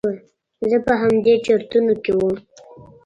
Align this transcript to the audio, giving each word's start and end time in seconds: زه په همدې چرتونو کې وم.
زه 0.69 0.77
په 0.85 0.93
همدې 1.01 1.33
چرتونو 1.45 1.93
کې 2.03 2.11
وم. 2.17 2.35